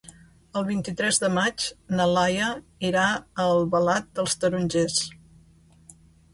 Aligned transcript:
El 0.61 0.63
vint-i-tres 0.69 1.19
de 1.23 1.29
maig 1.33 1.65
na 1.99 2.07
Laia 2.13 2.49
irà 2.91 3.05
a 3.19 3.47
Albalat 3.53 4.11
dels 4.21 4.37
Tarongers. 4.43 5.01